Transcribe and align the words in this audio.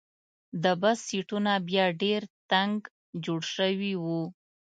د 0.63 0.65
بس 0.81 0.97
سیټونه 1.07 1.51
بیا 1.67 1.85
ډېر 2.01 2.21
تنګ 2.51 2.75
جوړ 3.25 3.41
شوي 3.55 3.93
وو. 4.03 4.21